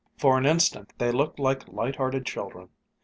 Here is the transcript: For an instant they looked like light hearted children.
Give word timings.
For 0.17 0.35
an 0.39 0.47
instant 0.47 0.93
they 0.97 1.11
looked 1.11 1.37
like 1.37 1.67
light 1.67 1.97
hearted 1.97 2.25
children. 2.25 2.69